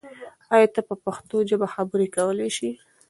[0.55, 2.69] آیا ته په پښتو ژبه خبرې کولای سې؟